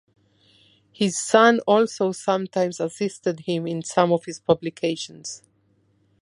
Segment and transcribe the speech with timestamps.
[0.91, 5.43] His son also sometimes assisted him in some of his publications.